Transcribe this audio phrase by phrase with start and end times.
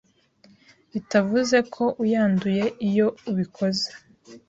[0.91, 3.87] bitavuze ko uyanduye iyo ubikoze